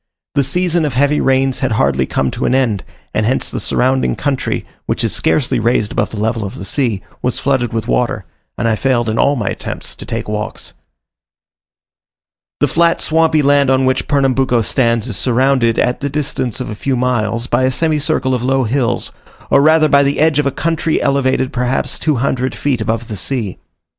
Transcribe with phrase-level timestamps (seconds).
[0.33, 4.15] The season of heavy rains had hardly come to an end, and hence the surrounding
[4.15, 8.25] country, which is scarcely raised above the level of the sea, was flooded with water;
[8.57, 10.73] and I failed in all my attempts to take walks.
[12.61, 16.73] The flat swampy land on which Pernambuco stands is surrounded, at the distance of a
[16.73, 19.11] few miles, by a semicircle of low hills,
[19.51, 23.15] or rather by the edge of a country elevated perhaps two hundred feet above the
[23.15, 23.59] sea.